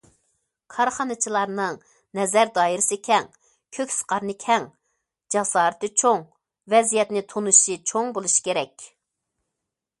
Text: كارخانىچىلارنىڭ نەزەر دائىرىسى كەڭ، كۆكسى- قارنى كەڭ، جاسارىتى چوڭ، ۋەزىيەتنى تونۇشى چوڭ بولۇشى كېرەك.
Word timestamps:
كارخانىچىلارنىڭ 0.75 1.75
نەزەر 2.19 2.51
دائىرىسى 2.55 2.97
كەڭ، 3.09 3.27
كۆكسى- 3.79 4.09
قارنى 4.13 4.37
كەڭ، 4.45 4.67
جاسارىتى 5.37 5.93
چوڭ، 6.03 6.27
ۋەزىيەتنى 6.75 7.27
تونۇشى 7.35 7.81
چوڭ 7.93 8.13
بولۇشى 8.19 8.47
كېرەك. 8.49 8.93